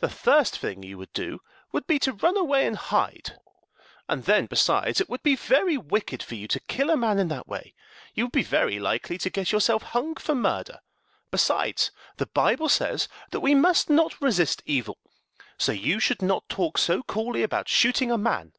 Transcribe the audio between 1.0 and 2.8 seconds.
do would be to run away and